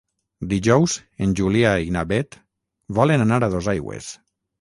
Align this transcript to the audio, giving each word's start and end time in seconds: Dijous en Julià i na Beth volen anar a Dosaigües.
Dijous 0.51 0.93
en 1.25 1.35
Julià 1.39 1.73
i 1.89 1.93
na 1.97 2.03
Beth 2.13 2.37
volen 3.01 3.25
anar 3.27 3.39
a 3.49 3.51
Dosaigües. 3.57 4.09